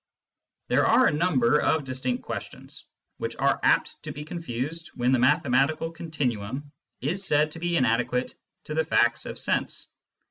[0.67, 2.85] There are a number of distinct questions
[3.17, 8.33] which are apt to be confused when the mathematical continuum is said to be inadequate
[8.63, 9.91] to the facts of sense.